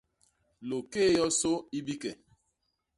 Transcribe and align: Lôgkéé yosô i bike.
Lôgkéé 0.69 1.09
yosô 1.17 1.53
i 1.77 1.79
bike. 1.87 2.11